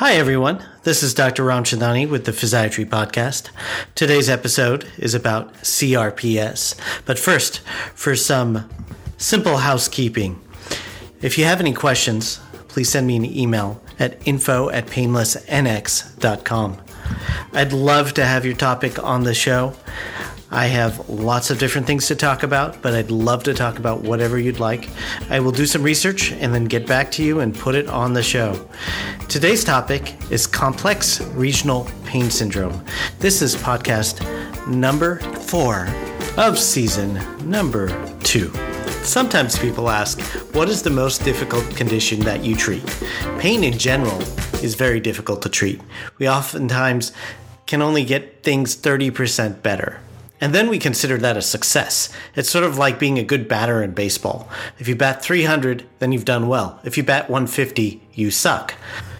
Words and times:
Hi, 0.00 0.14
everyone. 0.14 0.64
This 0.84 1.02
is 1.02 1.12
Dr. 1.12 1.44
Ramchandani 1.44 2.08
with 2.08 2.24
the 2.24 2.32
Physiatry 2.32 2.86
Podcast. 2.86 3.50
Today's 3.94 4.30
episode 4.30 4.86
is 4.96 5.12
about 5.12 5.52
CRPS. 5.56 6.74
But 7.04 7.18
first, 7.18 7.60
for 7.94 8.16
some 8.16 8.66
simple 9.18 9.58
housekeeping. 9.58 10.40
If 11.20 11.36
you 11.36 11.44
have 11.44 11.60
any 11.60 11.74
questions, 11.74 12.40
please 12.68 12.88
send 12.88 13.08
me 13.08 13.16
an 13.16 13.26
email 13.26 13.82
at 13.98 14.26
info 14.26 14.70
at 14.70 14.86
painlessnx.com. 14.86 16.78
I'd 17.52 17.72
love 17.74 18.14
to 18.14 18.24
have 18.24 18.46
your 18.46 18.56
topic 18.56 19.04
on 19.04 19.24
the 19.24 19.34
show. 19.34 19.74
I 20.52 20.66
have 20.66 21.08
lots 21.08 21.50
of 21.50 21.60
different 21.60 21.86
things 21.86 22.08
to 22.08 22.16
talk 22.16 22.42
about, 22.42 22.82
but 22.82 22.92
I'd 22.92 23.12
love 23.12 23.44
to 23.44 23.54
talk 23.54 23.78
about 23.78 24.00
whatever 24.00 24.36
you'd 24.36 24.58
like. 24.58 24.88
I 25.30 25.38
will 25.38 25.52
do 25.52 25.64
some 25.64 25.84
research 25.84 26.32
and 26.32 26.52
then 26.52 26.64
get 26.64 26.88
back 26.88 27.12
to 27.12 27.22
you 27.22 27.38
and 27.38 27.54
put 27.54 27.76
it 27.76 27.86
on 27.86 28.14
the 28.14 28.22
show. 28.22 28.68
Today's 29.28 29.62
topic 29.62 30.16
is 30.28 30.48
complex 30.48 31.20
regional 31.20 31.88
pain 32.04 32.30
syndrome. 32.30 32.84
This 33.20 33.42
is 33.42 33.54
podcast 33.54 34.26
number 34.66 35.20
four 35.20 35.86
of 36.36 36.58
season 36.58 37.14
number 37.48 37.88
two. 38.24 38.52
Sometimes 39.04 39.56
people 39.56 39.88
ask, 39.88 40.20
what 40.52 40.68
is 40.68 40.82
the 40.82 40.90
most 40.90 41.24
difficult 41.24 41.64
condition 41.76 42.18
that 42.20 42.42
you 42.42 42.56
treat? 42.56 42.84
Pain 43.38 43.62
in 43.62 43.78
general 43.78 44.20
is 44.64 44.74
very 44.74 44.98
difficult 44.98 45.42
to 45.42 45.48
treat. 45.48 45.80
We 46.18 46.28
oftentimes 46.28 47.12
can 47.66 47.82
only 47.82 48.04
get 48.04 48.42
things 48.42 48.76
30% 48.76 49.62
better. 49.62 50.00
And 50.40 50.54
then 50.54 50.68
we 50.68 50.78
consider 50.78 51.18
that 51.18 51.36
a 51.36 51.42
success. 51.42 52.08
It's 52.34 52.50
sort 52.50 52.64
of 52.64 52.78
like 52.78 52.98
being 52.98 53.18
a 53.18 53.24
good 53.24 53.46
batter 53.46 53.82
in 53.82 53.92
baseball. 53.92 54.48
If 54.78 54.88
you 54.88 54.96
bat 54.96 55.22
300, 55.22 55.86
then 55.98 56.12
you've 56.12 56.24
done 56.24 56.48
well. 56.48 56.80
If 56.82 56.96
you 56.96 57.02
bat 57.02 57.28
150, 57.28 58.00
you 58.14 58.30
suck. 58.30 58.74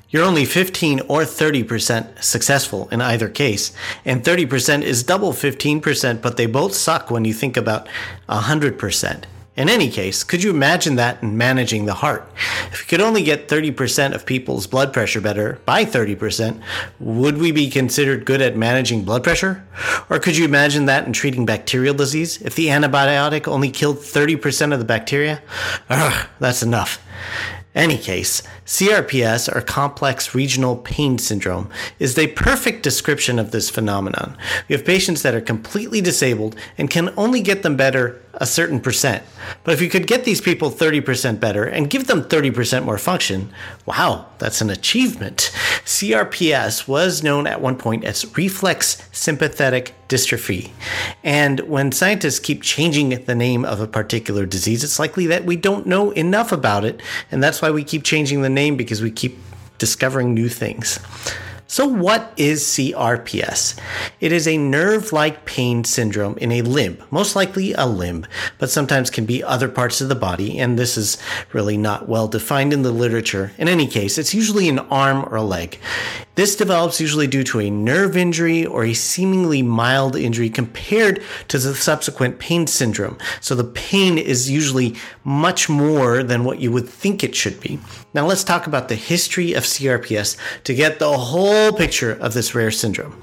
You're 0.09 0.25
only 0.25 0.45
15 0.45 1.01
or 1.02 1.23
30% 1.23 2.23
successful 2.23 2.88
in 2.88 3.01
either 3.01 3.28
case, 3.28 3.73
and 4.05 4.25
30% 4.25 4.83
is 4.83 5.05
double 5.05 5.33
15%, 5.33 6.20
but 6.20 6.36
they 6.36 6.47
both 6.47 6.75
suck 6.75 7.11
when 7.11 7.25
you 7.25 7.33
think 7.33 7.56
about 7.56 7.89
100%. 8.28 9.25
In 9.56 9.69
any 9.69 9.91
case, 9.91 10.23
could 10.23 10.43
you 10.43 10.51
imagine 10.51 10.95
that 10.97 11.23
in 11.23 11.37
managing 11.37 11.84
the 11.84 11.95
heart? 11.95 12.31
If 12.73 12.81
we 12.81 12.87
could 12.87 13.01
only 13.01 13.23
get 13.23 13.48
30% 13.48 14.15
of 14.15 14.25
people's 14.25 14.69
blood 14.69 14.92
pressure 14.92 15.20
better 15.20 15.59
by 15.67 15.84
30%, 15.84 16.62
would 17.01 17.37
we 17.37 17.51
be 17.51 17.69
considered 17.69 18.25
good 18.25 18.41
at 18.41 18.57
managing 18.57 19.05
blood 19.05 19.25
pressure? 19.25 19.67
Or 20.09 20.20
could 20.20 20.37
you 20.37 20.45
imagine 20.45 20.87
that 20.87 21.05
in 21.05 21.12
treating 21.12 21.47
bacterial 21.47 21.95
disease? 21.95 22.41
If 22.42 22.55
the 22.55 22.69
antibiotic 22.69 23.48
only 23.48 23.70
killed 23.70 23.98
30% 23.98 24.73
of 24.73 24.79
the 24.79 24.84
bacteria? 24.84 25.42
Ugh, 25.91 26.29
that's 26.39 26.62
enough 26.62 27.03
any 27.75 27.97
case, 27.97 28.42
CRPS, 28.67 29.55
or 29.55 29.61
complex 29.61 30.35
regional 30.35 30.77
pain 30.77 31.19
syndrome, 31.19 31.70
is 31.98 32.14
the 32.14 32.27
perfect 32.27 32.83
description 32.83 33.39
of 33.39 33.53
this 33.53 33.70
phenomenon. 33.70 34.37
We 34.69 34.75
have 34.75 34.85
patients 34.85 35.23
that 35.23 35.35
are 35.35 35.41
completely 35.41 36.01
disabled 36.01 36.57
and 36.77 36.91
can 36.91 37.14
only 37.17 37.41
get 37.41 37.62
them 37.62 37.77
better 37.77 38.20
a 38.41 38.46
certain 38.46 38.80
percent. 38.80 39.22
But 39.62 39.74
if 39.74 39.83
you 39.83 39.91
could 39.91 40.06
get 40.06 40.24
these 40.24 40.41
people 40.41 40.70
30% 40.70 41.38
better 41.38 41.64
and 41.64 41.91
give 41.91 42.06
them 42.06 42.22
30% 42.22 42.84
more 42.84 42.96
function, 42.96 43.52
wow, 43.84 44.27
that's 44.38 44.62
an 44.62 44.70
achievement. 44.70 45.52
CRPS 45.84 46.88
was 46.88 47.22
known 47.22 47.46
at 47.46 47.61
one 47.61 47.77
point 47.77 48.02
as 48.05 48.36
reflex 48.36 49.06
sympathetic 49.12 49.94
dystrophy. 50.08 50.70
And 51.22 51.61
when 51.61 51.92
scientists 51.92 52.38
keep 52.38 52.62
changing 52.62 53.11
the 53.11 53.34
name 53.34 53.66
of 53.66 53.80
a 53.80 53.86
particular 53.86 54.46
disease, 54.46 54.83
it's 54.83 54.98
likely 54.98 55.27
that 55.27 55.44
we 55.44 55.56
don't 55.56 55.86
know 55.86 56.11
enough 56.12 56.50
about 56.50 56.84
it. 56.84 57.02
And 57.30 57.42
that's 57.42 57.61
why 57.61 57.70
we 57.70 57.84
keep 57.84 58.02
changing 58.02 58.41
the 58.41 58.48
name 58.48 58.77
because 58.77 59.02
we 59.02 59.11
keep 59.11 59.38
discovering 59.78 60.33
new 60.33 60.48
things. 60.48 60.98
So, 61.71 61.87
what 61.87 62.33
is 62.37 62.65
CRPS? 62.65 63.79
It 64.19 64.33
is 64.33 64.49
a 64.49 64.59
nerve 64.59 65.13
like 65.13 65.45
pain 65.45 65.85
syndrome 65.85 66.37
in 66.39 66.51
a 66.51 66.63
limb, 66.63 67.01
most 67.13 67.37
likely 67.37 67.75
a 67.75 67.87
limb, 67.87 68.27
but 68.58 68.70
sometimes 68.70 69.08
can 69.08 69.25
be 69.25 69.45
other 69.45 69.69
parts 69.69 70.01
of 70.01 70.09
the 70.09 70.17
body, 70.17 70.59
and 70.59 70.77
this 70.77 70.97
is 70.97 71.17
really 71.53 71.77
not 71.77 72.09
well 72.09 72.27
defined 72.27 72.73
in 72.73 72.83
the 72.83 72.91
literature. 72.91 73.53
In 73.57 73.69
any 73.69 73.86
case, 73.86 74.19
it's 74.19 74.35
usually 74.35 74.69
an 74.69 74.80
arm 74.80 75.25
or 75.27 75.36
a 75.36 75.42
leg. 75.42 75.79
This 76.40 76.56
develops 76.56 77.02
usually 77.02 77.27
due 77.27 77.45
to 77.45 77.61
a 77.61 77.68
nerve 77.68 78.17
injury 78.17 78.64
or 78.64 78.83
a 78.83 78.95
seemingly 78.95 79.61
mild 79.61 80.17
injury 80.17 80.48
compared 80.48 81.23
to 81.48 81.58
the 81.58 81.74
subsequent 81.74 82.39
pain 82.39 82.67
syndrome. 82.67 83.18
So, 83.42 83.55
the 83.55 83.64
pain 83.64 84.17
is 84.17 84.50
usually 84.50 84.96
much 85.23 85.68
more 85.68 86.23
than 86.23 86.45
what 86.45 86.58
you 86.58 86.73
would 86.73 86.89
think 86.89 87.23
it 87.23 87.34
should 87.34 87.61
be. 87.61 87.79
Now, 88.14 88.24
let's 88.24 88.42
talk 88.42 88.67
about 88.67 88.89
the 88.89 88.95
history 88.95 89.52
of 89.52 89.64
CRPS 89.64 90.39
to 90.64 90.74
get 90.74 90.98
the 90.98 91.14
whole 91.14 91.74
picture 91.74 92.12
of 92.12 92.33
this 92.33 92.55
rare 92.55 92.70
syndrome. 92.70 93.23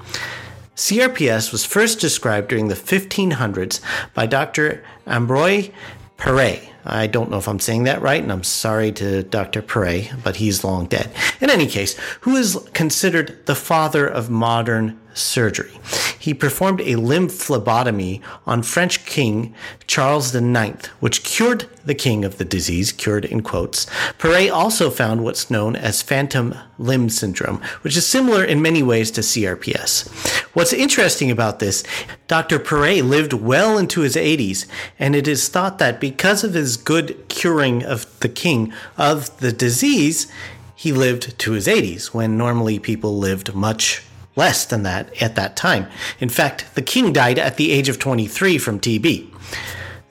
CRPS 0.76 1.50
was 1.50 1.64
first 1.64 1.98
described 1.98 2.46
during 2.46 2.68
the 2.68 2.76
1500s 2.76 3.80
by 4.14 4.26
Dr. 4.26 4.84
Ambroise 5.08 5.72
Paré. 6.18 6.67
I 6.84 7.06
don't 7.06 7.30
know 7.30 7.38
if 7.38 7.48
I'm 7.48 7.60
saying 7.60 7.84
that 7.84 8.00
right, 8.00 8.22
and 8.22 8.32
I'm 8.32 8.44
sorry 8.44 8.92
to 8.92 9.22
Dr. 9.22 9.62
Paré, 9.62 10.10
but 10.22 10.36
he's 10.36 10.64
long 10.64 10.86
dead. 10.86 11.10
In 11.40 11.50
any 11.50 11.66
case, 11.66 11.98
who 12.20 12.36
is 12.36 12.56
considered 12.72 13.44
the 13.46 13.54
father 13.54 14.06
of 14.06 14.30
modern 14.30 14.98
surgery. 15.18 15.78
He 16.18 16.34
performed 16.34 16.80
a 16.80 16.96
limb 16.96 17.28
phlebotomy 17.28 18.20
on 18.46 18.62
French 18.62 19.04
King 19.04 19.54
Charles 19.86 20.34
IX, 20.34 20.86
which 21.00 21.24
cured 21.24 21.66
the 21.84 21.94
king 21.94 22.24
of 22.24 22.38
the 22.38 22.44
disease, 22.44 22.92
cured 22.92 23.24
in 23.24 23.42
quotes. 23.42 23.86
Paré 24.18 24.52
also 24.52 24.90
found 24.90 25.24
what's 25.24 25.50
known 25.50 25.74
as 25.74 26.02
phantom 26.02 26.54
limb 26.78 27.08
syndrome, 27.08 27.62
which 27.82 27.96
is 27.96 28.06
similar 28.06 28.44
in 28.44 28.60
many 28.60 28.82
ways 28.82 29.10
to 29.12 29.22
CRPS. 29.22 30.08
What's 30.54 30.72
interesting 30.72 31.30
about 31.30 31.58
this, 31.58 31.82
Dr. 32.26 32.58
Paré 32.58 33.02
lived 33.02 33.32
well 33.32 33.78
into 33.78 34.02
his 34.02 34.16
80s, 34.16 34.66
and 34.98 35.14
it 35.14 35.26
is 35.26 35.48
thought 35.48 35.78
that 35.78 36.00
because 36.00 36.44
of 36.44 36.54
his 36.54 36.76
good 36.76 37.28
curing 37.28 37.84
of 37.84 38.20
the 38.20 38.28
king 38.28 38.72
of 38.96 39.38
the 39.40 39.52
disease, 39.52 40.30
he 40.74 40.92
lived 40.92 41.38
to 41.38 41.52
his 41.52 41.66
80s, 41.66 42.14
when 42.14 42.36
normally 42.38 42.78
people 42.78 43.18
lived 43.18 43.54
much 43.54 44.02
less 44.38 44.64
than 44.64 44.84
that 44.84 45.10
at 45.20 45.34
that 45.34 45.56
time. 45.56 45.88
In 46.20 46.28
fact, 46.28 46.64
the 46.74 46.82
king 46.82 47.12
died 47.12 47.38
at 47.38 47.56
the 47.56 47.72
age 47.72 47.88
of 47.88 47.98
23 47.98 48.56
from 48.56 48.80
TB. 48.80 49.28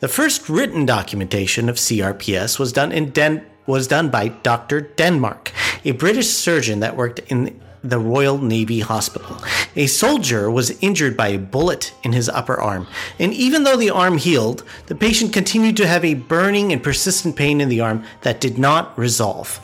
The 0.02 0.08
first 0.08 0.50
written 0.50 0.86
documentation 0.86 1.70
of 1.70 1.78
CRPS 1.78 2.60
was 2.60 2.72
done 2.72 2.92
in 2.92 3.10
Den- 3.12 3.46
was 3.66 3.88
done 3.88 4.10
by 4.10 4.28
Dr. 4.28 4.82
Denmark, 4.82 5.52
a 5.84 5.92
British 5.92 6.30
surgeon 6.30 6.82
that 6.82 6.96
worked 6.96 7.20
in 7.32 7.60
the 7.84 8.00
Royal 8.00 8.38
Navy 8.38 8.82
Hospital. 8.82 9.38
A 9.76 9.88
soldier 9.88 10.52
was 10.52 10.78
injured 10.82 11.16
by 11.16 11.30
a 11.30 11.40
bullet 11.40 11.94
in 12.04 12.14
his 12.14 12.30
upper 12.30 12.60
arm, 12.60 12.88
and 13.20 13.34
even 13.34 13.64
though 13.64 13.78
the 13.78 13.90
arm 13.90 14.18
healed, 14.18 14.64
the 14.88 14.96
patient 14.96 15.34
continued 15.34 15.78
to 15.78 15.88
have 15.88 16.04
a 16.04 16.16
burning 16.16 16.74
and 16.74 16.84
persistent 16.84 17.36
pain 17.36 17.62
in 17.62 17.70
the 17.70 17.82
arm 17.82 18.04
that 18.22 18.42
did 18.42 18.58
not 18.58 18.98
resolve. 18.98 19.60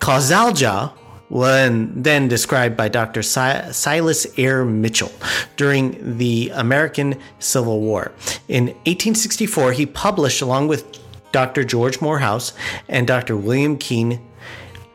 Causalgia 0.00 0.92
when 1.28 2.02
then 2.02 2.28
described 2.28 2.76
by 2.76 2.88
Dr. 2.88 3.22
Si- 3.22 3.72
Silas 3.72 4.26
Weir 4.36 4.64
Mitchell 4.64 5.12
during 5.56 6.18
the 6.18 6.50
American 6.54 7.18
Civil 7.38 7.80
War. 7.80 8.12
In 8.48 8.66
1864, 8.66 9.72
he 9.72 9.86
published, 9.86 10.42
along 10.42 10.68
with 10.68 10.98
Dr. 11.32 11.64
George 11.64 12.00
Morehouse 12.00 12.52
and 12.88 13.06
Dr. 13.06 13.36
William 13.36 13.76
Keen, 13.76 14.20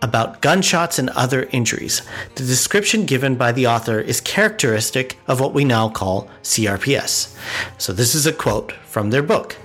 about 0.02 0.42
gunshots 0.42 0.98
and 0.98 1.10
other 1.12 1.48
injuries. 1.52 2.02
The 2.36 2.44
description 2.44 3.06
given 3.06 3.36
by 3.36 3.52
the 3.52 3.68
author 3.68 4.00
is 4.00 4.20
characteristic 4.20 5.20
of 5.28 5.40
what 5.40 5.54
we 5.54 5.64
now 5.64 5.90
call 5.90 6.28
CRPS. 6.42 7.36
So, 7.78 7.94
this 7.94 8.16
is 8.16 8.26
a 8.26 8.34
quote 8.34 8.72
from 8.88 9.12
their 9.12 9.22
book. 9.22 9.58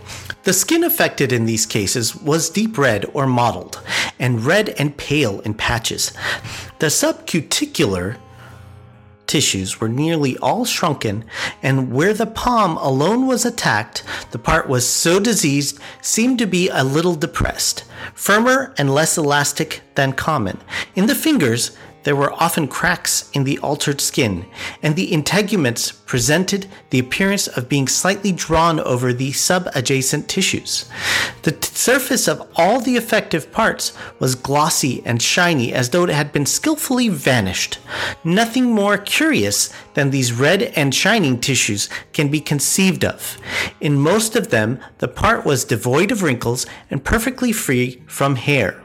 The 0.46 0.52
skin 0.52 0.84
affected 0.84 1.32
in 1.32 1.44
these 1.44 1.66
cases 1.66 2.14
was 2.14 2.50
deep 2.50 2.78
red 2.78 3.04
or 3.14 3.26
mottled, 3.26 3.80
and 4.16 4.44
red 4.44 4.68
and 4.78 4.96
pale 4.96 5.40
in 5.40 5.54
patches. 5.54 6.12
The 6.78 6.86
subcuticular 6.86 8.16
tissues 9.26 9.80
were 9.80 9.88
nearly 9.88 10.38
all 10.38 10.64
shrunken, 10.64 11.24
and 11.64 11.90
where 11.90 12.14
the 12.14 12.26
palm 12.26 12.76
alone 12.76 13.26
was 13.26 13.44
attacked, 13.44 14.04
the 14.30 14.38
part 14.38 14.68
was 14.68 14.86
so 14.86 15.18
diseased 15.18 15.80
seemed 16.00 16.38
to 16.38 16.46
be 16.46 16.68
a 16.68 16.84
little 16.84 17.16
depressed, 17.16 17.82
firmer 18.14 18.72
and 18.78 18.94
less 18.94 19.18
elastic 19.18 19.82
than 19.96 20.12
common. 20.12 20.60
In 20.94 21.06
the 21.06 21.16
fingers, 21.16 21.76
there 22.06 22.14
were 22.14 22.32
often 22.34 22.68
cracks 22.68 23.28
in 23.32 23.42
the 23.42 23.58
altered 23.58 24.00
skin, 24.00 24.46
and 24.80 24.94
the 24.94 25.12
integuments 25.12 25.90
presented 25.90 26.68
the 26.90 27.00
appearance 27.00 27.48
of 27.48 27.68
being 27.68 27.88
slightly 27.88 28.30
drawn 28.30 28.78
over 28.78 29.12
the 29.12 29.32
subadjacent 29.32 30.28
tissues. 30.28 30.88
The 31.42 31.50
t- 31.50 31.66
surface 31.74 32.28
of 32.28 32.48
all 32.54 32.80
the 32.80 32.96
affected 32.96 33.50
parts 33.50 33.92
was 34.20 34.36
glossy 34.36 35.02
and 35.04 35.20
shiny 35.20 35.74
as 35.74 35.90
though 35.90 36.04
it 36.04 36.10
had 36.10 36.32
been 36.32 36.46
skillfully 36.46 37.08
vanished. 37.08 37.80
Nothing 38.22 38.66
more 38.66 38.98
curious 38.98 39.72
than 39.94 40.10
these 40.10 40.32
red 40.32 40.62
and 40.62 40.94
shining 40.94 41.40
tissues 41.40 41.88
can 42.12 42.28
be 42.28 42.40
conceived 42.40 43.04
of. 43.04 43.36
In 43.80 43.98
most 43.98 44.36
of 44.36 44.50
them, 44.50 44.78
the 44.98 45.08
part 45.08 45.44
was 45.44 45.64
devoid 45.64 46.12
of 46.12 46.22
wrinkles 46.22 46.66
and 46.88 47.02
perfectly 47.02 47.50
free 47.50 48.00
from 48.06 48.36
hair. 48.36 48.80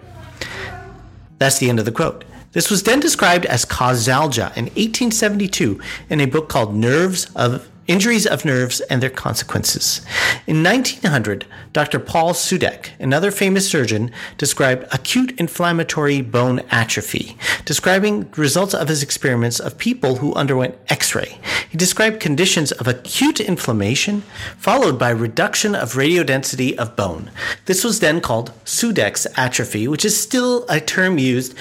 That's 1.38 1.60
the 1.60 1.70
end 1.70 1.78
of 1.78 1.86
the 1.86 1.92
quote. 1.92 2.26
This 2.54 2.70
was 2.70 2.84
then 2.84 3.00
described 3.00 3.46
as 3.46 3.64
causalgia 3.64 4.52
in 4.58 4.66
1872 4.66 5.80
in 6.10 6.20
a 6.20 6.26
book 6.26 6.50
called 6.50 6.76
Nerves 6.76 7.32
of 7.34 7.70
Injuries 7.88 8.28
of 8.28 8.46
Nerves 8.46 8.82
and 8.82 9.02
Their 9.02 9.10
Consequences. 9.10 10.02
In 10.48 10.62
1900, 10.62 11.46
Dr. 11.74 12.00
Paul 12.00 12.34
Sudeck, 12.34 12.90
another 13.00 13.32
famous 13.32 13.70
surgeon, 13.70 14.12
described 14.38 14.86
acute 14.94 15.38
inflammatory 15.40 16.22
bone 16.22 16.62
atrophy, 16.70 17.38
describing 17.64 18.30
results 18.36 18.74
of 18.74 18.90
his 18.90 19.02
experiments 19.02 19.60
of 19.60 19.78
people 19.78 20.18
who 20.18 20.34
underwent 20.36 20.76
x 20.90 21.16
ray. 21.16 21.38
He 21.70 21.78
described 21.78 22.20
conditions 22.20 22.72
of 22.74 22.88
acute 22.88 23.40
inflammation 23.40 24.22
followed 24.58 25.00
by 25.00 25.10
reduction 25.10 25.74
of 25.74 25.94
radiodensity 25.94 26.76
of 26.76 26.98
bone. 26.98 27.32
This 27.66 27.84
was 27.84 28.02
then 28.02 28.20
called 28.20 28.52
Sudeck's 28.66 29.26
atrophy, 29.38 29.88
which 29.88 30.06
is 30.06 30.22
still 30.22 30.66
a 30.68 30.82
term 30.82 31.18
used 31.18 31.56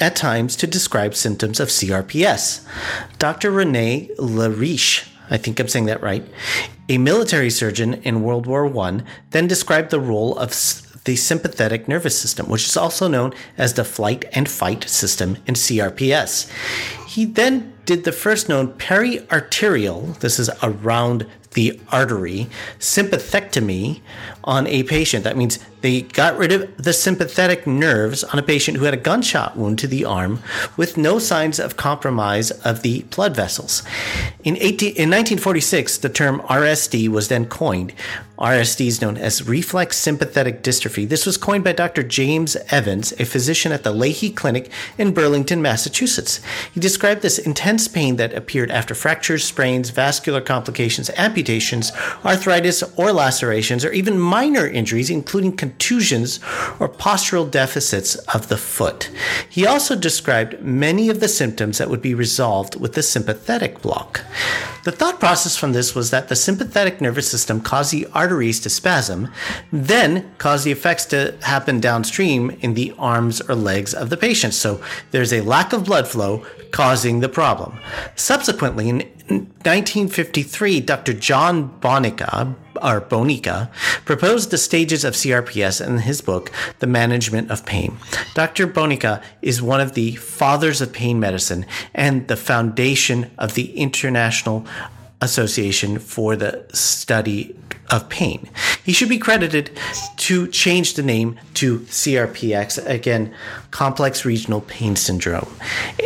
at 0.00 0.16
times 0.16 0.56
to 0.56 0.66
describe 0.66 1.14
symptoms 1.14 1.60
of 1.60 1.68
CRPS. 1.68 2.64
Dr. 3.18 3.50
Rene 3.50 4.08
Leriche 4.18 5.08
I 5.30 5.36
think 5.36 5.60
I'm 5.60 5.68
saying 5.68 5.86
that 5.86 6.02
right, 6.02 6.26
a 6.88 6.98
military 6.98 7.50
surgeon 7.50 7.94
in 7.94 8.22
World 8.22 8.46
War 8.46 8.66
I, 8.78 9.02
then 9.30 9.46
described 9.46 9.90
the 9.90 10.00
role 10.00 10.38
of 10.38 10.50
the 11.04 11.16
sympathetic 11.16 11.88
nervous 11.88 12.18
system, 12.18 12.48
which 12.48 12.66
is 12.66 12.76
also 12.76 13.08
known 13.08 13.32
as 13.56 13.74
the 13.74 13.84
flight 13.84 14.24
and 14.32 14.48
fight 14.48 14.84
system 14.88 15.38
in 15.46 15.54
CRPS. 15.54 16.50
He 17.06 17.24
then 17.24 17.72
did 17.84 18.04
the 18.04 18.12
first 18.12 18.48
known 18.48 18.68
periarterial, 18.74 20.18
this 20.18 20.38
is 20.38 20.50
around 20.62 21.26
the 21.58 21.80
artery, 21.90 22.46
sympathectomy 22.78 24.00
on 24.44 24.64
a 24.68 24.84
patient. 24.84 25.24
That 25.24 25.36
means 25.36 25.58
they 25.80 26.02
got 26.02 26.38
rid 26.38 26.52
of 26.52 26.76
the 26.76 26.92
sympathetic 26.92 27.66
nerves 27.66 28.22
on 28.22 28.38
a 28.38 28.44
patient 28.44 28.78
who 28.78 28.84
had 28.84 28.94
a 28.94 28.98
gunshot 28.98 29.56
wound 29.56 29.78
to 29.80 29.88
the 29.88 30.04
arm 30.04 30.40
with 30.76 30.96
no 30.96 31.18
signs 31.18 31.58
of 31.58 31.76
compromise 31.76 32.50
of 32.50 32.82
the 32.82 33.02
blood 33.14 33.34
vessels. 33.34 33.82
In, 34.44 34.56
18, 34.56 34.90
in 34.90 35.10
1946, 35.10 35.98
the 35.98 36.08
term 36.08 36.40
RSD 36.42 37.08
was 37.08 37.26
then 37.26 37.46
coined. 37.46 37.92
RSD 38.38 38.86
is 38.86 39.02
known 39.02 39.16
as 39.16 39.48
reflex 39.48 39.96
sympathetic 39.96 40.62
dystrophy. 40.62 41.08
This 41.08 41.26
was 41.26 41.36
coined 41.36 41.64
by 41.64 41.72
Dr. 41.72 42.04
James 42.04 42.56
Evans, 42.70 43.12
a 43.18 43.24
physician 43.24 43.72
at 43.72 43.82
the 43.82 43.92
Lahey 43.92 44.34
Clinic 44.34 44.70
in 44.96 45.12
Burlington, 45.12 45.60
Massachusetts. 45.60 46.40
He 46.72 46.78
described 46.78 47.22
this 47.22 47.40
intense 47.40 47.88
pain 47.88 48.14
that 48.16 48.32
appeared 48.32 48.70
after 48.70 48.94
fractures, 48.94 49.44
sprains, 49.44 49.90
vascular 49.90 50.40
complications, 50.40 51.10
amputations, 51.16 51.47
arthritis, 52.24 52.82
or 52.96 53.12
lacerations, 53.12 53.84
or 53.84 53.92
even 53.92 54.18
minor 54.18 54.66
injuries, 54.66 55.10
including 55.10 55.56
contusions 55.56 56.38
or 56.78 56.88
postural 56.88 57.50
deficits 57.50 58.16
of 58.34 58.48
the 58.48 58.56
foot. 58.56 59.10
He 59.48 59.66
also 59.66 59.96
described 59.96 60.60
many 60.62 61.08
of 61.08 61.20
the 61.20 61.28
symptoms 61.28 61.78
that 61.78 61.90
would 61.90 62.02
be 62.02 62.14
resolved 62.14 62.80
with 62.80 62.94
the 62.94 63.02
sympathetic 63.02 63.80
block. 63.82 64.22
The 64.84 64.92
thought 64.92 65.20
process 65.20 65.56
from 65.56 65.72
this 65.72 65.94
was 65.94 66.10
that 66.10 66.28
the 66.28 66.36
sympathetic 66.36 67.00
nervous 67.00 67.30
system 67.30 67.60
caused 67.60 67.92
the 67.92 68.06
arteries 68.14 68.60
to 68.60 68.70
spasm, 68.70 69.30
then 69.72 70.30
caused 70.38 70.64
the 70.64 70.72
effects 70.72 71.04
to 71.06 71.36
happen 71.42 71.80
downstream 71.80 72.50
in 72.60 72.74
the 72.74 72.94
arms 72.98 73.40
or 73.42 73.54
legs 73.54 73.92
of 73.92 74.08
the 74.08 74.16
patient. 74.16 74.54
So 74.54 74.80
there's 75.10 75.32
a 75.32 75.42
lack 75.42 75.72
of 75.72 75.84
blood 75.84 76.08
flow 76.08 76.46
causing 76.70 77.20
the 77.20 77.28
problem. 77.28 77.78
Subsequently, 78.14 78.88
in 78.88 79.10
1953, 79.28 80.80
Dr. 80.80 81.12
John 81.12 81.78
Bonica, 81.80 82.54
or 82.76 83.00
Bonica, 83.00 83.70
proposed 84.04 84.50
the 84.50 84.58
stages 84.58 85.04
of 85.04 85.14
CRPS 85.14 85.86
in 85.86 85.98
his 85.98 86.20
book, 86.20 86.50
The 86.78 86.86
Management 86.86 87.50
of 87.50 87.66
Pain. 87.66 87.98
Dr. 88.34 88.66
Bonica 88.66 89.22
is 89.42 89.60
one 89.60 89.80
of 89.80 89.94
the 89.94 90.14
fathers 90.16 90.80
of 90.80 90.92
pain 90.92 91.20
medicine 91.20 91.66
and 91.94 92.26
the 92.28 92.36
foundation 92.36 93.30
of 93.38 93.54
the 93.54 93.76
International 93.76 94.66
Association 95.20 95.98
for 95.98 96.36
the 96.36 96.64
Study 96.72 97.56
of 97.90 98.08
Pain. 98.08 98.48
He 98.84 98.92
should 98.92 99.08
be 99.08 99.18
credited 99.18 99.70
to 100.18 100.46
change 100.48 100.94
the 100.94 101.02
name 101.02 101.38
to 101.54 101.80
CRPX, 101.80 102.84
again, 102.86 103.34
Complex 103.70 104.24
Regional 104.24 104.60
Pain 104.62 104.96
Syndrome. 104.96 105.48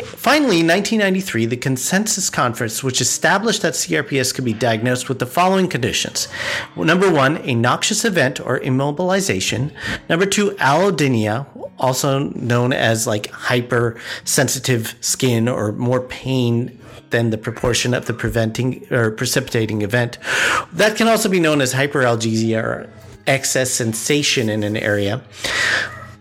Finally, 0.05 0.61
in 0.61 0.67
1993, 0.67 1.47
the 1.47 1.56
Consensus 1.56 2.31
Conference, 2.31 2.82
which 2.82 3.00
established 3.00 3.62
that 3.62 3.75
CRPS 3.75 4.35
could 4.35 4.44
be 4.44 4.53
diagnosed 4.53 5.09
with 5.09 5.19
the 5.19 5.26
following 5.26 5.69
conditions. 5.69 6.29
Number 6.76 7.11
one, 7.11 7.38
a 7.38 7.55
noxious 7.55 8.05
event 8.05 8.41
or 8.41 8.61
immobilization. 8.61 9.73
Number 10.08 10.26
two, 10.26 10.53
allodynia, 10.53 11.47
also 11.79 12.31
known 12.31 12.73
as 12.73 13.06
like 13.06 13.29
hypersensitive 13.31 14.94
skin 15.00 15.49
or 15.49 15.73
more 15.73 16.00
pain 16.00 16.79
than 17.12 17.31
the 17.31 17.38
proportion 17.38 17.94
of 17.94 18.06
the 18.06 18.12
preventing 18.12 18.87
or 18.91 19.11
precipitating 19.11 19.82
event. 19.82 20.19
That 20.73 20.97
can 20.97 21.06
also 21.06 21.29
be 21.29 21.41
known 21.41 21.61
as 21.61 21.73
hyperalgesia 21.73 22.62
or 22.62 22.91
excess 23.26 23.70
sensation 23.70 24.49
in 24.49 24.64
an 24.64 24.76
area 24.76 25.23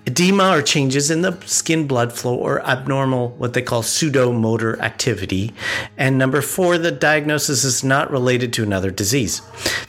edema 0.05 0.57
or 0.57 0.61
changes 0.61 1.11
in 1.11 1.21
the 1.21 1.37
skin 1.45 1.85
blood 1.85 2.11
flow 2.11 2.35
or 2.35 2.61
abnormal 2.65 3.29
what 3.37 3.53
they 3.53 3.61
call 3.61 3.83
sudomotor 3.83 4.79
activity 4.79 5.53
and 5.97 6.17
number 6.17 6.41
four 6.41 6.77
the 6.77 6.91
diagnosis 6.91 7.63
is 7.63 7.83
not 7.83 8.09
related 8.09 8.51
to 8.51 8.63
another 8.63 8.89
disease 8.89 9.39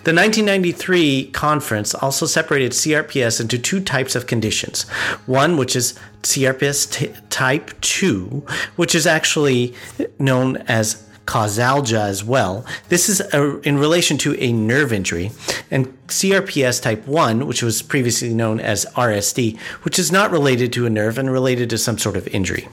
the 0.04 0.12
1993 0.12 1.30
conference 1.30 1.94
also 1.94 2.26
separated 2.26 2.72
crps 2.72 3.40
into 3.40 3.58
two 3.58 3.80
types 3.80 4.14
of 4.14 4.26
conditions 4.26 4.82
one 5.26 5.56
which 5.56 5.74
is 5.74 5.98
crps 6.22 6.90
t- 6.90 7.12
type 7.30 7.72
2 7.80 8.44
which 8.76 8.94
is 8.94 9.06
actually 9.06 9.74
known 10.18 10.58
as 10.68 11.08
causalgia 11.26 12.00
as 12.00 12.24
well. 12.24 12.64
This 12.88 13.08
is 13.08 13.20
a, 13.32 13.60
in 13.60 13.78
relation 13.78 14.18
to 14.18 14.38
a 14.42 14.52
nerve 14.52 14.92
injury. 14.92 15.30
And 15.70 15.96
CRPS 16.12 16.82
type 16.82 17.06
1, 17.06 17.46
which 17.46 17.62
was 17.62 17.82
previously 17.82 18.32
known 18.34 18.60
as 18.60 18.86
RSD, 18.94 19.58
which 19.82 19.98
is 19.98 20.12
not 20.12 20.30
related 20.30 20.72
to 20.74 20.86
a 20.86 20.90
nerve 20.90 21.18
and 21.18 21.30
related 21.30 21.70
to 21.70 21.78
some 21.78 21.98
sort 21.98 22.16
of 22.16 22.28
injury. 22.28 22.68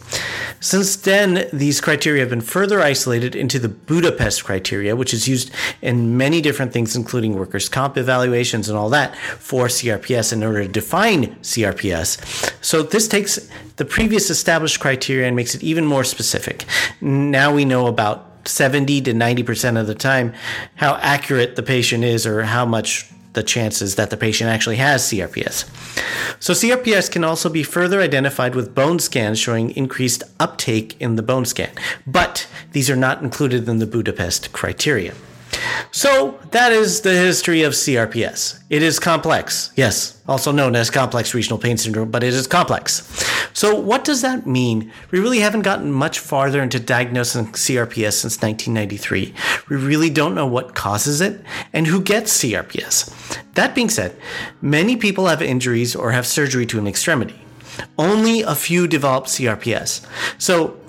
Since 0.59 0.97
then, 0.97 1.47
these 1.53 1.81
criteria 1.81 2.21
have 2.21 2.29
been 2.29 2.41
further 2.41 2.81
isolated 2.81 3.35
into 3.35 3.59
the 3.59 3.69
Budapest 3.69 4.43
criteria, 4.43 4.95
which 4.95 5.13
is 5.13 5.27
used 5.27 5.51
in 5.81 6.17
many 6.17 6.41
different 6.41 6.73
things, 6.73 6.95
including 6.95 7.35
workers' 7.35 7.69
comp 7.69 7.97
evaluations 7.97 8.67
and 8.67 8.77
all 8.77 8.89
that, 8.89 9.15
for 9.15 9.67
CRPS 9.67 10.33
in 10.33 10.43
order 10.43 10.63
to 10.63 10.69
define 10.69 11.35
CRPS. 11.37 12.53
So 12.61 12.83
this 12.83 13.07
takes 13.07 13.49
the 13.77 13.85
previous 13.85 14.29
established 14.29 14.79
criteria 14.79 15.27
and 15.27 15.35
makes 15.35 15.55
it 15.55 15.63
even 15.63 15.85
more 15.85 16.03
specific. 16.03 16.65
Now 16.99 17.53
we 17.53 17.63
know 17.63 17.87
about 17.87 18.47
70 18.47 19.01
to 19.01 19.13
90% 19.13 19.79
of 19.79 19.87
the 19.87 19.95
time 19.95 20.33
how 20.75 20.95
accurate 20.95 21.55
the 21.55 21.63
patient 21.63 22.03
is 22.03 22.25
or 22.25 22.43
how 22.43 22.65
much 22.65 23.09
the 23.33 23.43
chances 23.43 23.95
that 23.95 24.09
the 24.09 24.17
patient 24.17 24.49
actually 24.49 24.77
has 24.77 25.03
CRPS. 25.03 25.65
So, 26.41 26.53
CRPS 26.53 27.11
can 27.11 27.23
also 27.23 27.49
be 27.49 27.63
further 27.63 28.01
identified 28.01 28.55
with 28.55 28.73
bone 28.73 28.99
scans 28.99 29.39
showing 29.39 29.71
increased 29.71 30.23
uptake 30.39 30.99
in 30.99 31.15
the 31.15 31.23
bone 31.23 31.45
scan, 31.45 31.71
but 32.07 32.47
these 32.71 32.89
are 32.89 32.95
not 32.95 33.21
included 33.21 33.67
in 33.67 33.79
the 33.79 33.85
Budapest 33.85 34.51
criteria. 34.53 35.13
So 35.91 36.39
that 36.51 36.71
is 36.71 37.01
the 37.01 37.13
history 37.13 37.63
of 37.63 37.73
CRPS. 37.73 38.61
It 38.69 38.83
is 38.83 38.99
complex, 38.99 39.71
yes, 39.75 40.21
also 40.27 40.51
known 40.51 40.75
as 40.75 40.89
complex 40.89 41.33
regional 41.33 41.57
pain 41.57 41.77
syndrome, 41.77 42.11
but 42.11 42.23
it 42.23 42.33
is 42.33 42.45
complex. 42.45 43.03
So 43.53 43.79
what 43.79 44.03
does 44.03 44.21
that 44.21 44.45
mean? 44.45 44.91
We 45.11 45.19
really 45.19 45.39
haven't 45.39 45.63
gotten 45.63 45.91
much 45.91 46.19
farther 46.19 46.61
into 46.61 46.79
diagnosing 46.79 47.47
CRPS 47.47 48.13
since 48.13 48.41
1993. 48.41 49.33
We 49.69 49.75
really 49.75 50.09
don't 50.09 50.35
know 50.35 50.45
what 50.45 50.75
causes 50.75 51.21
it 51.21 51.41
and 51.73 51.87
who 51.87 52.01
gets 52.01 52.37
CRPS. 52.41 53.43
That 53.55 53.73
being 53.73 53.89
said, 53.89 54.15
many 54.61 54.95
people 54.95 55.27
have 55.27 55.41
injuries 55.41 55.95
or 55.95 56.11
have 56.11 56.27
surgery 56.27 56.65
to 56.67 56.79
an 56.79 56.87
extremity. 56.87 57.41
Only 57.97 58.41
a 58.41 58.55
few 58.55 58.87
develop 58.87 59.25
CRPS. 59.25 60.05
So 60.37 60.79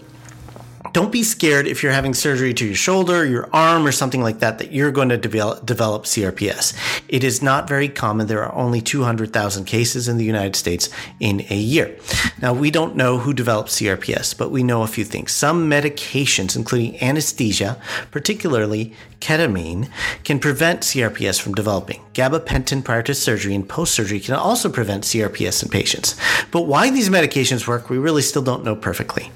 don't 0.93 1.13
be 1.13 1.23
scared 1.23 1.67
if 1.67 1.83
you're 1.83 1.93
having 1.93 2.15
surgery 2.15 2.53
to 2.55 2.67
your 2.67 2.75
shoulder, 2.75 3.25
your 3.25 3.49
arm, 3.53 3.87
or 3.87 3.93
something 3.93 4.23
like 4.23 4.41
that, 4.41 4.59
that 4.59 4.73
you're 4.73 4.91
going 4.91 5.09
to 5.11 5.17
develop, 5.17 5.65
develop 5.65 6.05
CRPS. 6.05 6.77
It 7.09 7.25
is 7.25 7.43
not 7.43 7.69
very 7.69 7.89
common. 7.89 8.27
There 8.27 8.43
are 8.43 8.55
only 8.55 8.81
200,000 8.81 9.65
cases 9.65 10.09
in 10.09 10.17
the 10.17 10.25
United 10.25 10.57
States 10.57 10.89
in 11.19 11.45
a 11.51 11.57
year. 11.57 11.97
Now, 12.41 12.53
we 12.53 12.71
don't 12.71 12.97
know 12.97 13.19
who 13.19 13.33
develops 13.33 13.81
CRPS, 13.81 14.37
but 14.37 14.51
we 14.51 14.63
know 14.63 14.83
a 14.83 14.87
few 14.87 15.05
things. 15.05 15.33
Some 15.33 15.71
medications, 15.71 16.57
including 16.57 17.01
anesthesia, 17.03 17.81
particularly 18.11 18.95
ketamine, 19.21 19.89
can 20.25 20.39
prevent 20.39 20.81
CRPS 20.81 21.41
from 21.41 21.55
developing. 21.55 22.03
Gabapentin 22.15 22.85
prior 22.85 23.03
to 23.03 23.15
surgery 23.15 23.55
and 23.55 23.69
post 23.69 23.95
surgery 23.95 24.21
can 24.21 24.35
also 24.35 24.69
prevent 24.69 25.05
CRPS 25.05 25.63
in 25.63 25.69
patients. 25.69 26.19
But 26.51 26.63
why 26.63 26.91
these 26.91 27.11
medications 27.11 27.67
work, 27.67 27.91
we 27.91 27.99
really 27.99 28.23
still 28.23 28.43
don't 28.43 28.65
know 28.65 28.77
perfectly. 28.77 29.31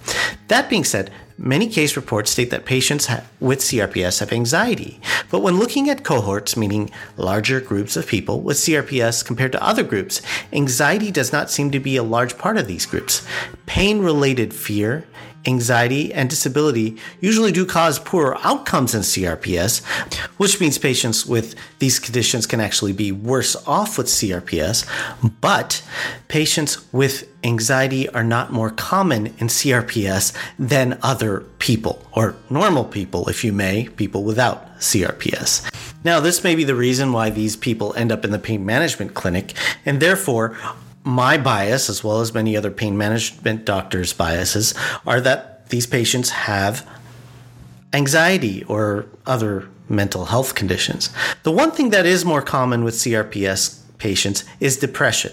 That 0.49 0.69
being 0.69 0.85
said, 0.85 1.11
Many 1.37 1.69
case 1.69 1.97
reports 1.97 2.31
state 2.31 2.51
that 2.51 2.65
patients 2.65 3.09
with 3.41 3.59
CRPS 3.59 4.21
have 4.21 4.33
anxiety. 4.33 5.01
But 5.31 5.41
when 5.41 5.59
looking 5.59 5.91
at 5.91 6.05
cohorts, 6.05 6.57
meaning 6.57 6.91
larger 7.17 7.61
groups 7.61 7.97
of 7.97 8.07
people 8.07 8.41
with 8.41 8.57
CRPS 8.57 9.25
compared 9.25 9.51
to 9.53 9.63
other 9.63 9.83
groups, 9.83 10.23
anxiety 10.53 11.11
does 11.11 11.33
not 11.33 11.51
seem 11.51 11.73
to 11.73 11.81
be 11.81 11.97
a 11.97 12.05
large 12.05 12.39
part 12.39 12.57
of 12.57 12.69
these 12.69 12.87
groups. 12.87 13.27
Pain 13.67 13.99
related 13.99 14.55
fear, 14.55 15.07
anxiety, 15.47 16.13
and 16.13 16.31
disability 16.31 16.97
usually 17.21 17.53
do 17.53 17.67
cause 17.67 17.99
poorer 17.99 18.39
outcomes 18.43 18.95
in 18.95 19.03
CRPS, 19.03 19.85
which 20.39 20.61
means 20.61 20.79
patients 20.79 21.27
with 21.27 21.55
these 21.79 21.99
conditions 21.99 22.47
can 22.47 22.61
actually 22.61 22.93
be 22.93 23.13
worse 23.13 23.57
off 23.67 23.99
with 23.99 24.07
CRPS. 24.07 24.87
But 25.41 25.83
patients 26.29 26.93
with 26.93 27.29
anxiety 27.43 28.09
are 28.11 28.25
not 28.25 28.53
more 28.53 28.71
common 28.71 29.27
in 29.39 29.49
CRPS 29.49 30.33
than 30.59 30.99
other 31.03 31.41
people, 31.59 32.07
or 32.13 32.37
normal 32.49 32.85
people, 32.85 33.29
if 33.29 33.45
you 33.45 33.53
may, 33.53 33.89
people 33.97 34.25
without 34.25 34.79
CRPS. 34.79 35.71
Now, 36.05 36.21
this 36.21 36.45
may 36.45 36.55
be 36.55 36.65
the 36.65 36.75
reason 36.75 37.13
why 37.13 37.31
these 37.31 37.57
people 37.57 37.95
end 37.95 38.13
up 38.13 38.25
in 38.25 38.31
the 38.31 38.39
pain 38.39 38.67
management 38.67 39.15
clinic, 39.15 39.55
and 39.87 40.01
therefore 40.01 40.57
my 41.05 41.37
bias, 41.37 41.89
as 41.89 42.03
well 42.03 42.21
as 42.21 42.35
many 42.35 42.57
other 42.57 42.71
pain 42.71 42.97
management 42.97 43.65
doctors' 43.65 44.13
biases, 44.13 44.75
are 45.07 45.21
that 45.21 45.69
these 45.69 45.87
patients 45.87 46.31
have 46.31 46.89
anxiety 47.93 48.65
or 48.65 49.07
other 49.27 49.69
mental 49.89 50.27
health 50.27 50.55
conditions. 50.55 51.11
The 51.43 51.53
one 51.53 51.71
thing 51.71 51.91
that 51.91 52.07
is 52.07 52.25
more 52.25 52.43
common 52.43 52.85
with 52.85 52.95
CRPS 52.95 53.81
patients 53.99 54.45
is 54.61 54.79
depression. 54.79 55.33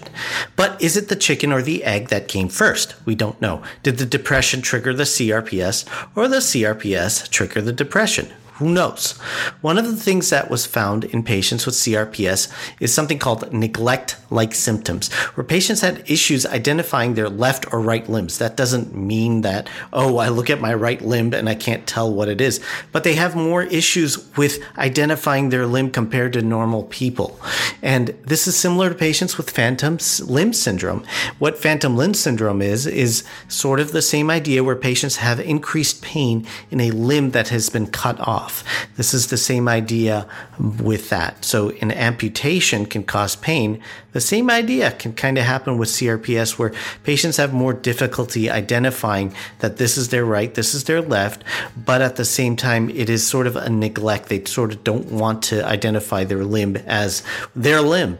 But 0.56 0.80
is 0.80 0.96
it 0.96 1.08
the 1.08 1.16
chicken 1.16 1.52
or 1.52 1.62
the 1.62 1.84
egg 1.84 2.08
that 2.08 2.28
came 2.28 2.48
first? 2.48 2.94
We 3.04 3.14
don't 3.14 3.40
know. 3.40 3.62
Did 3.82 3.98
the 3.98 4.06
depression 4.06 4.62
trigger 4.62 4.94
the 4.94 5.04
CRPS 5.04 5.86
or 6.14 6.28
the 6.28 6.36
CRPS 6.38 7.28
trigger 7.30 7.60
the 7.60 7.72
depression? 7.72 8.32
Who 8.62 8.72
knows? 8.72 9.18
One 9.60 9.76
of 9.76 9.86
the 9.86 9.96
things 9.96 10.30
that 10.30 10.48
was 10.48 10.66
found 10.66 11.02
in 11.02 11.24
patients 11.24 11.66
with 11.66 11.74
CRPS 11.74 12.48
is 12.78 12.94
something 12.94 13.18
called 13.18 13.52
neglect 13.52 14.18
like 14.30 14.54
symptoms, 14.54 15.12
where 15.34 15.42
patients 15.42 15.80
had 15.80 16.08
issues 16.08 16.46
identifying 16.46 17.14
their 17.14 17.28
left 17.28 17.72
or 17.72 17.80
right 17.80 18.08
limbs. 18.08 18.38
That 18.38 18.56
doesn't 18.56 18.94
mean 18.94 19.40
that, 19.40 19.68
oh, 19.92 20.18
I 20.18 20.28
look 20.28 20.48
at 20.48 20.60
my 20.60 20.72
right 20.72 21.02
limb 21.02 21.34
and 21.34 21.48
I 21.48 21.56
can't 21.56 21.88
tell 21.88 22.14
what 22.14 22.28
it 22.28 22.40
is, 22.40 22.60
but 22.92 23.02
they 23.02 23.14
have 23.14 23.34
more 23.34 23.64
issues 23.64 24.28
with 24.36 24.62
identifying 24.78 25.48
their 25.48 25.66
limb 25.66 25.90
compared 25.90 26.32
to 26.34 26.42
normal 26.42 26.84
people. 26.84 27.40
And 27.82 28.10
this 28.22 28.46
is 28.46 28.56
similar 28.56 28.90
to 28.90 28.94
patients 28.94 29.36
with 29.36 29.50
phantom 29.50 29.98
limb 30.24 30.52
syndrome. 30.52 31.04
What 31.40 31.58
phantom 31.58 31.96
limb 31.96 32.14
syndrome 32.14 32.62
is, 32.62 32.86
is 32.86 33.24
sort 33.48 33.80
of 33.80 33.90
the 33.90 34.02
same 34.02 34.30
idea 34.30 34.62
where 34.62 34.76
patients 34.76 35.16
have 35.16 35.40
increased 35.40 36.00
pain 36.00 36.46
in 36.70 36.80
a 36.80 36.92
limb 36.92 37.32
that 37.32 37.48
has 37.48 37.68
been 37.68 37.88
cut 37.88 38.20
off 38.20 38.51
off. 38.52 38.64
This 38.96 39.14
is 39.14 39.28
the 39.28 39.36
same 39.36 39.68
idea 39.68 40.26
with 40.58 41.10
that. 41.10 41.44
So 41.44 41.70
an 41.80 41.90
amputation 41.92 42.86
can 42.86 43.04
cause 43.04 43.36
pain. 43.36 43.80
The 44.12 44.20
same 44.20 44.50
idea 44.50 44.92
can 44.92 45.14
kind 45.14 45.38
of 45.38 45.44
happen 45.44 45.78
with 45.78 45.88
CRPS 45.88 46.58
where 46.58 46.72
patients 47.02 47.38
have 47.38 47.54
more 47.54 47.72
difficulty 47.72 48.50
identifying 48.50 49.34
that 49.60 49.78
this 49.78 49.96
is 49.96 50.08
their 50.10 50.24
right, 50.24 50.54
this 50.54 50.74
is 50.74 50.84
their 50.84 51.00
left, 51.00 51.42
but 51.76 52.02
at 52.02 52.16
the 52.16 52.24
same 52.24 52.56
time, 52.56 52.90
it 52.90 53.08
is 53.08 53.26
sort 53.26 53.46
of 53.46 53.56
a 53.56 53.70
neglect. 53.70 54.28
They 54.28 54.44
sort 54.44 54.72
of 54.72 54.84
don't 54.84 55.10
want 55.10 55.42
to 55.44 55.66
identify 55.66 56.24
their 56.24 56.44
limb 56.44 56.76
as 56.86 57.22
their 57.56 57.80
limb. 57.80 58.18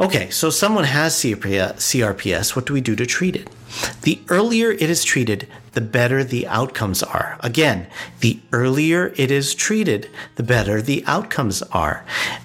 Okay, 0.00 0.30
so 0.30 0.50
someone 0.50 0.84
has 0.84 1.14
CRPS. 1.14 2.56
What 2.56 2.66
do 2.66 2.72
we 2.72 2.80
do 2.80 2.96
to 2.96 3.06
treat 3.06 3.36
it? 3.36 3.48
The 4.02 4.20
earlier 4.28 4.72
it 4.72 4.82
is 4.82 5.04
treated, 5.04 5.48
the 5.72 5.80
better 5.80 6.22
the 6.22 6.46
outcomes 6.46 7.02
are. 7.02 7.38
Again, 7.40 7.86
the 8.20 8.40
earlier 8.52 9.12
it 9.16 9.30
is 9.30 9.54
treated, 9.54 10.10
the 10.36 10.42
better 10.42 10.82
the 10.82 11.02
outcomes 11.06 11.62
are. 11.62 12.04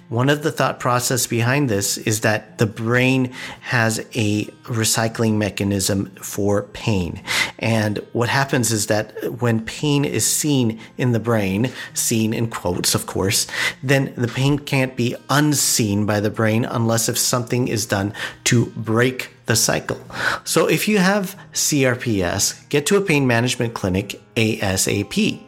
One 0.09 0.29
of 0.29 0.43
the 0.43 0.51
thought 0.51 0.79
process 0.79 1.27
behind 1.27 1.69
this 1.69 1.97
is 1.97 2.21
that 2.21 2.57
the 2.57 2.65
brain 2.65 3.33
has 3.61 3.99
a 4.15 4.45
recycling 4.63 5.33
mechanism 5.33 6.15
for 6.21 6.63
pain. 6.63 7.21
And 7.59 7.97
what 8.13 8.29
happens 8.29 8.71
is 8.71 8.87
that 8.87 9.41
when 9.41 9.65
pain 9.65 10.05
is 10.05 10.25
seen 10.25 10.79
in 10.97 11.11
the 11.11 11.19
brain, 11.19 11.71
seen 11.93 12.33
in 12.33 12.49
quotes, 12.49 12.95
of 12.95 13.05
course, 13.05 13.47
then 13.83 14.13
the 14.15 14.29
pain 14.29 14.59
can't 14.59 14.95
be 14.95 15.15
unseen 15.29 16.05
by 16.05 16.21
the 16.21 16.29
brain 16.29 16.63
unless 16.63 17.09
if 17.09 17.17
something 17.17 17.67
is 17.67 17.85
done 17.85 18.13
to 18.45 18.67
break 18.67 19.33
the 19.47 19.55
cycle. 19.55 19.99
So 20.43 20.67
if 20.67 20.87
you 20.87 20.99
have 20.99 21.35
CRPS, 21.53 22.69
get 22.69 22.85
to 22.87 22.97
a 22.97 23.01
pain 23.01 23.25
management 23.25 23.73
clinic 23.73 24.21
ASAP. 24.35 25.43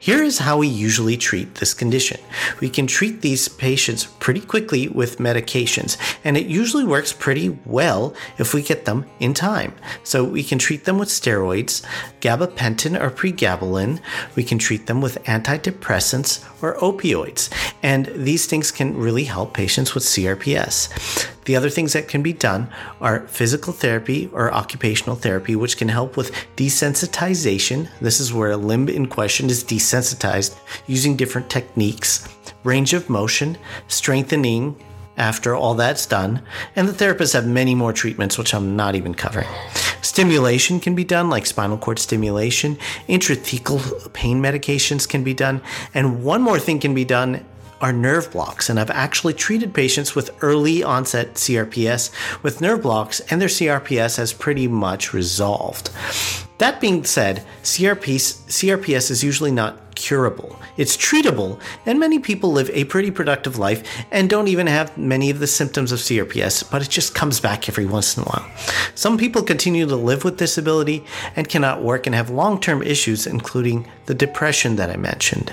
Here 0.00 0.22
is 0.22 0.38
how 0.38 0.58
we 0.58 0.68
usually 0.68 1.16
treat 1.16 1.56
this 1.56 1.74
condition. 1.74 2.20
We 2.60 2.70
can 2.70 2.86
treat 2.86 3.20
these 3.20 3.48
patients 3.48 4.04
pretty 4.20 4.40
quickly 4.40 4.86
with 4.86 5.18
medications, 5.18 5.96
and 6.22 6.36
it 6.36 6.46
usually 6.46 6.84
works 6.84 7.12
pretty 7.12 7.58
well 7.66 8.14
if 8.38 8.54
we 8.54 8.62
get 8.62 8.84
them 8.84 9.06
in 9.18 9.34
time. 9.34 9.74
So 10.04 10.22
we 10.22 10.44
can 10.44 10.60
treat 10.60 10.84
them 10.84 10.98
with 10.98 11.08
steroids, 11.08 11.84
gabapentin 12.20 13.00
or 13.00 13.10
pregabalin. 13.10 14.00
We 14.36 14.44
can 14.44 14.58
treat 14.58 14.86
them 14.86 15.00
with 15.00 15.22
antidepressants 15.24 16.44
or 16.62 16.76
opioids, 16.76 17.50
and 17.82 18.06
these 18.14 18.46
things 18.46 18.70
can 18.70 18.96
really 18.96 19.24
help 19.24 19.52
patients 19.52 19.94
with 19.94 20.04
CRPS. 20.04 21.28
The 21.48 21.56
other 21.56 21.70
things 21.70 21.94
that 21.94 22.08
can 22.08 22.22
be 22.22 22.34
done 22.34 22.68
are 23.00 23.26
physical 23.26 23.72
therapy 23.72 24.28
or 24.34 24.52
occupational 24.52 25.16
therapy, 25.16 25.56
which 25.56 25.78
can 25.78 25.88
help 25.88 26.14
with 26.14 26.30
desensitization. 26.56 27.88
This 28.02 28.20
is 28.20 28.34
where 28.34 28.50
a 28.50 28.56
limb 28.58 28.90
in 28.90 29.06
question 29.06 29.48
is 29.48 29.64
desensitized 29.64 30.58
using 30.86 31.16
different 31.16 31.48
techniques, 31.48 32.28
range 32.64 32.92
of 32.92 33.08
motion, 33.08 33.56
strengthening 33.86 34.76
after 35.16 35.54
all 35.54 35.72
that's 35.74 36.04
done, 36.04 36.42
and 36.76 36.86
the 36.86 36.92
therapists 36.92 37.32
have 37.32 37.46
many 37.46 37.74
more 37.74 37.94
treatments, 37.94 38.36
which 38.36 38.52
I'm 38.52 38.76
not 38.76 38.94
even 38.94 39.14
covering. 39.14 39.48
Stimulation 40.02 40.80
can 40.80 40.94
be 40.94 41.02
done, 41.02 41.30
like 41.30 41.46
spinal 41.46 41.78
cord 41.78 41.98
stimulation, 41.98 42.76
intrathecal 43.08 44.12
pain 44.12 44.42
medications 44.42 45.08
can 45.08 45.24
be 45.24 45.32
done, 45.32 45.62
and 45.94 46.22
one 46.22 46.42
more 46.42 46.58
thing 46.58 46.78
can 46.78 46.94
be 46.94 47.06
done 47.06 47.42
are 47.80 47.92
nerve 47.92 48.30
blocks. 48.32 48.68
And 48.68 48.78
I've 48.78 48.90
actually 48.90 49.34
treated 49.34 49.74
patients 49.74 50.14
with 50.14 50.36
early 50.42 50.82
onset 50.82 51.34
CRPS 51.34 52.10
with 52.42 52.60
nerve 52.60 52.82
blocks, 52.82 53.20
and 53.30 53.40
their 53.40 53.48
CRPS 53.48 54.16
has 54.16 54.32
pretty 54.32 54.68
much 54.68 55.12
resolved. 55.12 55.90
That 56.58 56.80
being 56.80 57.04
said, 57.04 57.44
CRPS, 57.62 58.42
CRPS 58.48 59.10
is 59.12 59.22
usually 59.22 59.52
not 59.52 59.94
curable. 59.94 60.58
It's 60.76 60.96
treatable, 60.96 61.60
and 61.84 61.98
many 61.98 62.18
people 62.18 62.52
live 62.52 62.70
a 62.70 62.84
pretty 62.84 63.10
productive 63.10 63.58
life 63.58 63.82
and 64.10 64.30
don't 64.30 64.48
even 64.48 64.66
have 64.66 64.96
many 64.96 65.30
of 65.30 65.40
the 65.40 65.46
symptoms 65.46 65.92
of 65.92 65.98
CRPS, 65.98 66.68
but 66.70 66.82
it 66.82 66.88
just 66.88 67.14
comes 67.14 67.40
back 67.40 67.68
every 67.68 67.86
once 67.86 68.16
in 68.16 68.22
a 68.22 68.26
while. 68.26 68.50
Some 68.94 69.18
people 69.18 69.42
continue 69.42 69.86
to 69.86 69.96
live 69.96 70.24
with 70.24 70.36
disability 70.36 71.04
and 71.36 71.48
cannot 71.48 71.82
work 71.82 72.06
and 72.06 72.14
have 72.14 72.30
long 72.30 72.60
term 72.60 72.82
issues, 72.82 73.26
including 73.26 73.88
the 74.06 74.14
depression 74.14 74.76
that 74.76 74.90
I 74.90 74.96
mentioned. 74.96 75.52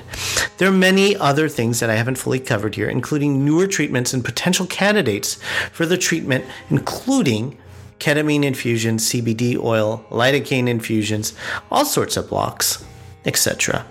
There 0.57 0.69
are 0.69 0.71
many 0.71 1.15
other 1.15 1.49
things 1.49 1.79
that 1.79 1.89
I 1.89 1.95
haven't 1.95 2.17
fully 2.17 2.39
covered 2.39 2.75
here, 2.75 2.89
including 2.89 3.43
newer 3.43 3.67
treatments 3.67 4.13
and 4.13 4.23
potential 4.23 4.67
candidates 4.67 5.35
for 5.71 5.85
the 5.85 5.97
treatment, 5.97 6.45
including 6.69 7.57
ketamine 7.99 8.43
infusions, 8.43 9.09
CBD 9.09 9.57
oil, 9.57 10.05
lidocaine 10.09 10.67
infusions, 10.67 11.33
all 11.71 11.85
sorts 11.85 12.17
of 12.17 12.29
blocks, 12.29 12.83
etc. 13.25 13.85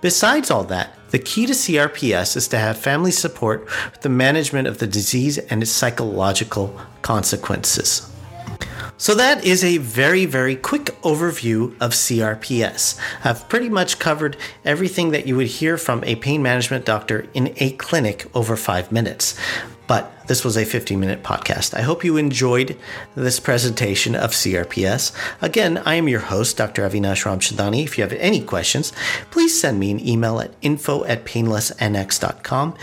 Besides 0.00 0.50
all 0.50 0.64
that, 0.64 0.96
the 1.10 1.18
key 1.18 1.46
to 1.46 1.52
CRPS 1.52 2.36
is 2.36 2.48
to 2.48 2.58
have 2.58 2.78
family 2.78 3.10
support 3.10 3.66
with 3.90 4.00
the 4.00 4.08
management 4.08 4.66
of 4.66 4.78
the 4.78 4.86
disease 4.86 5.38
and 5.38 5.62
its 5.62 5.70
psychological 5.70 6.74
consequences. 7.02 8.08
So, 8.96 9.14
that 9.16 9.44
is 9.44 9.64
a 9.64 9.78
very, 9.78 10.26
very 10.26 10.54
quick 10.54 10.86
overview 11.02 11.74
of 11.80 11.90
CRPS. 11.90 12.98
I've 13.24 13.48
pretty 13.48 13.68
much 13.68 13.98
covered 13.98 14.36
everything 14.64 15.10
that 15.10 15.26
you 15.26 15.34
would 15.36 15.48
hear 15.48 15.76
from 15.76 16.04
a 16.04 16.14
pain 16.16 16.40
management 16.40 16.84
doctor 16.84 17.26
in 17.34 17.52
a 17.56 17.72
clinic 17.72 18.26
over 18.32 18.56
five 18.56 18.92
minutes. 18.92 19.36
But 19.92 20.26
this 20.26 20.42
was 20.42 20.56
a 20.56 20.64
15 20.64 20.98
minute 20.98 21.22
podcast. 21.22 21.74
I 21.74 21.82
hope 21.82 22.02
you 22.02 22.16
enjoyed 22.16 22.78
this 23.14 23.38
presentation 23.38 24.14
of 24.14 24.30
CRPS. 24.30 25.12
Again, 25.42 25.82
I 25.84 25.96
am 25.96 26.08
your 26.08 26.20
host, 26.20 26.56
Dr. 26.56 26.88
Avinash 26.88 27.26
Ramchandani. 27.26 27.84
If 27.84 27.98
you 27.98 28.02
have 28.04 28.14
any 28.14 28.40
questions, 28.40 28.94
please 29.30 29.60
send 29.60 29.78
me 29.78 29.90
an 29.90 30.00
email 30.00 30.40
at 30.40 30.54
info 30.62 31.04
at 31.04 31.26
painlessnx.com. 31.26 32.74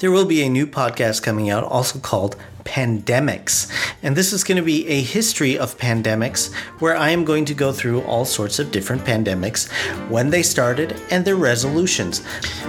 There 0.00 0.10
will 0.10 0.26
be 0.26 0.42
a 0.42 0.48
new 0.48 0.66
podcast 0.66 1.22
coming 1.22 1.50
out 1.50 1.62
also 1.62 2.00
called 2.00 2.34
pandemics. 2.64 3.70
And 4.02 4.16
this 4.16 4.32
is 4.32 4.44
going 4.44 4.56
to 4.56 4.62
be 4.62 4.86
a 4.88 5.02
history 5.02 5.58
of 5.58 5.76
pandemics 5.78 6.52
where 6.80 6.96
I 6.96 7.10
am 7.10 7.24
going 7.24 7.44
to 7.46 7.54
go 7.54 7.72
through 7.72 8.02
all 8.02 8.24
sorts 8.24 8.58
of 8.58 8.70
different 8.70 9.02
pandemics, 9.04 9.68
when 10.08 10.30
they 10.30 10.42
started, 10.42 11.00
and 11.10 11.24
their 11.24 11.36
resolutions. 11.36 12.22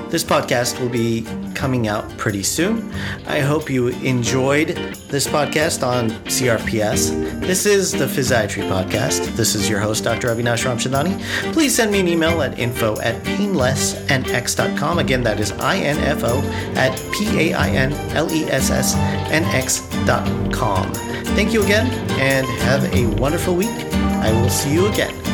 This 0.09 0.23
podcast 0.23 0.79
will 0.79 0.89
be 0.89 1.25
coming 1.55 1.87
out 1.87 2.09
pretty 2.17 2.43
soon. 2.43 2.91
I 3.27 3.39
hope 3.39 3.69
you 3.69 3.87
enjoyed 3.87 4.69
this 5.07 5.27
podcast 5.27 5.85
on 5.85 6.09
CRPS. 6.25 7.41
This 7.41 7.65
is 7.65 7.91
the 7.91 8.05
Physiatry 8.05 8.63
Podcast. 8.69 9.35
This 9.35 9.55
is 9.55 9.69
your 9.69 9.79
host, 9.79 10.03
Dr. 10.03 10.29
Avinash 10.29 10.65
Ramchandani. 10.65 11.21
Please 11.53 11.75
send 11.75 11.91
me 11.91 11.99
an 11.99 12.07
email 12.07 12.41
at 12.41 12.57
info 12.59 12.99
at 13.01 13.21
painlessnx.com. 13.23 14.99
Again, 14.99 15.23
that 15.23 15.39
is 15.39 15.51
info 15.51 16.41
at 16.75 16.97
p 17.11 17.51
a 17.51 17.53
i 17.53 17.69
n 17.69 17.93
l 18.15 18.31
e 18.31 18.43
s 18.45 18.69
s 18.69 18.95
n 18.95 19.43
x.com. 19.45 19.90
Thank 21.35 21.53
you 21.53 21.63
again 21.63 21.87
and 22.19 22.45
have 22.45 22.83
a 22.93 23.07
wonderful 23.19 23.55
week. 23.55 23.69
I 23.69 24.31
will 24.31 24.49
see 24.49 24.73
you 24.73 24.87
again. 24.87 25.30